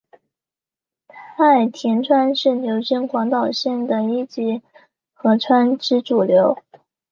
[1.37, 4.63] 太田川是流经广岛县的一级
[5.13, 6.57] 河川之主流。